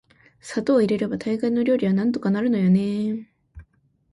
[0.39, 3.39] 砂糖を入れれば大概の料理はなんとかなるのよね～